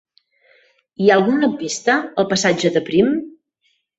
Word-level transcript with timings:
Hi 1.03 1.09
ha 1.11 1.17
algun 1.19 1.43
lampista 1.43 1.97
al 2.23 2.27
passatge 2.33 2.75
de 2.79 2.85
Prim? 2.91 3.15